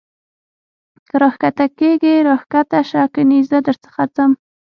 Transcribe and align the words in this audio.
که 1.07 1.15
را 1.21 1.29
کښته 1.41 1.65
کېږې 1.77 2.15
را 2.27 2.35
کښته 2.51 2.79
سه 2.89 3.01
کنې 3.13 3.39
زه 3.49 3.57
در 3.65 3.75
څخه 3.83 4.03
ځم. 4.15 4.31